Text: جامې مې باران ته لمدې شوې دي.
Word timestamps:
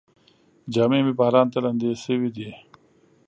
جامې 0.73 0.99
مې 1.05 1.13
باران 1.19 1.47
ته 1.53 1.57
لمدې 1.63 1.91
شوې 2.03 2.29
دي. 2.35 2.49